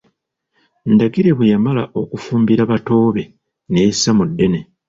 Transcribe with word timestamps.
Ndagire 0.93 1.31
bwe 1.37 1.45
yamala 1.53 1.83
okufumbira 2.01 2.61
bato 2.71 2.95
be 3.15 3.23
neyessa 3.71 4.11
mu 4.17 4.23
ddene. 4.29 4.59